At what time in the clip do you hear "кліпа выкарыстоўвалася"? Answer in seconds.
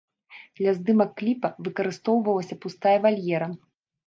1.19-2.59